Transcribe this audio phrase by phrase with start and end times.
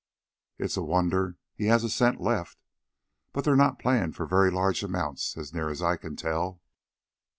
[0.57, 2.63] "It's a wonder he has a cent left.
[3.33, 6.59] But they're not playing for very large amounts, as near as I can tell."